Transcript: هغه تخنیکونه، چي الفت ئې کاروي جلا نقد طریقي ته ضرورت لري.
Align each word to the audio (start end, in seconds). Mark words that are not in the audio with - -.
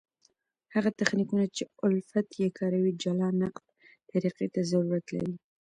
هغه 0.73 0.89
تخنیکونه، 0.99 1.45
چي 1.55 1.63
الفت 1.85 2.27
ئې 2.39 2.47
کاروي 2.57 2.91
جلا 3.01 3.29
نقد 3.41 3.65
طریقي 4.09 4.47
ته 4.53 4.61
ضرورت 4.71 5.05
لري. 5.15 5.33